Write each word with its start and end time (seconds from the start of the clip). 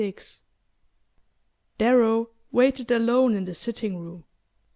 XXVI 0.01 0.41
Darrow 1.77 2.31
waited 2.51 2.89
alone 2.89 3.35
in 3.35 3.45
the 3.45 3.53
sitting 3.53 3.99
room. 3.99 4.23